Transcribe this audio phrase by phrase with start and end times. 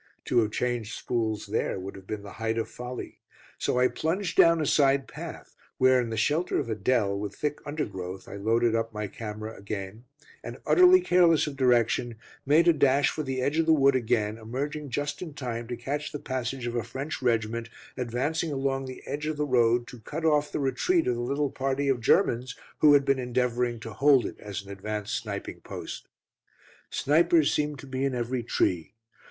[0.25, 3.19] To have changed spools there would have been the height of folly,
[3.59, 7.35] so I plunged down a side path, where in the shelter of a dell, with
[7.35, 10.05] thick undergrowth, I loaded up my camera again,
[10.43, 12.15] and utterly careless of direction,
[12.47, 15.77] made a dash for the edge of the wood again, emerging just in time to
[15.77, 19.99] catch the passage of a French regiment advancing along the edge of the wood to
[19.99, 23.93] cut off the retreat of the little party of Germans who had been endeavouring to
[23.93, 26.07] hold it as an advanced sniping post.
[26.89, 28.95] Snipers seemed to be in every tree.